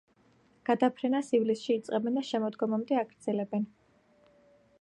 [0.69, 3.73] გადაფრენას ივლისში იწყებენ და შემოდგომამდე აგრძელებენ.